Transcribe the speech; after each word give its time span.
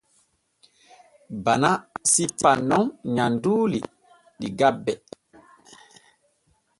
Bana 1.43 1.71
sippan 2.11 2.59
nun 2.69 2.85
nyamduuli 3.15 3.79
ɗi 4.39 4.47
gabbe. 4.59 4.93